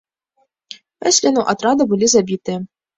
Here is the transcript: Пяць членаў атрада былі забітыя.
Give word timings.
Пяць 0.99 1.15
членаў 1.19 1.47
атрада 1.55 1.83
былі 1.95 2.13
забітыя. 2.19 2.69